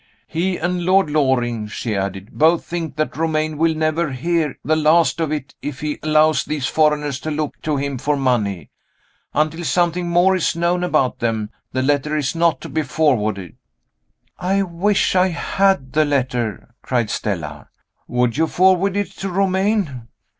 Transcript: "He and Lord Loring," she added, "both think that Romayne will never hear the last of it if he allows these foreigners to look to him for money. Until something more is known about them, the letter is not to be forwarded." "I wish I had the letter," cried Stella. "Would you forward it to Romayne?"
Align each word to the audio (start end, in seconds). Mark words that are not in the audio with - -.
"He 0.25 0.57
and 0.57 0.83
Lord 0.83 1.11
Loring," 1.11 1.67
she 1.67 1.95
added, 1.95 2.29
"both 2.31 2.65
think 2.65 2.95
that 2.95 3.15
Romayne 3.15 3.55
will 3.59 3.75
never 3.75 4.11
hear 4.13 4.57
the 4.65 4.75
last 4.75 5.19
of 5.19 5.31
it 5.31 5.53
if 5.61 5.81
he 5.81 5.99
allows 6.01 6.43
these 6.43 6.65
foreigners 6.65 7.19
to 7.19 7.29
look 7.29 7.61
to 7.61 7.77
him 7.77 7.99
for 7.99 8.17
money. 8.17 8.71
Until 9.35 9.63
something 9.63 10.09
more 10.09 10.35
is 10.35 10.55
known 10.55 10.83
about 10.83 11.19
them, 11.19 11.51
the 11.71 11.83
letter 11.83 12.17
is 12.17 12.33
not 12.33 12.61
to 12.61 12.69
be 12.69 12.81
forwarded." 12.81 13.57
"I 14.39 14.63
wish 14.63 15.15
I 15.15 15.27
had 15.27 15.93
the 15.93 16.03
letter," 16.03 16.73
cried 16.81 17.11
Stella. 17.11 17.67
"Would 18.07 18.37
you 18.37 18.47
forward 18.47 18.97
it 18.97 19.11
to 19.17 19.29
Romayne?" 19.29 20.07